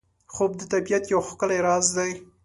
خوب 0.33 0.51
د 0.59 0.61
طبیعت 0.73 1.03
یو 1.13 1.21
ښکلی 1.27 1.59
راز 1.65 1.85
دی 1.97 2.11